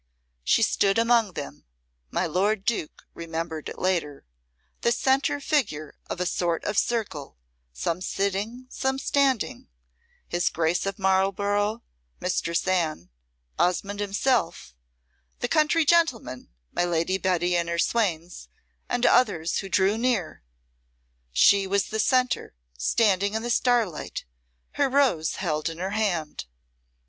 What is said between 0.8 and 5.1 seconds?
among them my lord Duke remembered it later the